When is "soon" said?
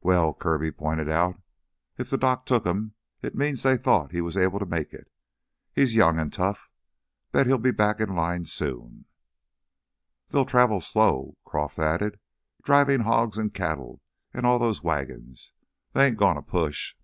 8.46-9.04